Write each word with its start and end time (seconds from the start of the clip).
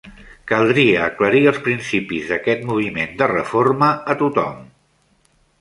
Caldria 0.51 1.03
aclarir 1.07 1.41
els 1.51 1.59
principis 1.67 2.31
d'aquest 2.31 2.65
moviment 2.71 3.15
de 3.23 3.31
reforma 3.35 3.95
a 4.15 4.21
tothom. 4.27 4.69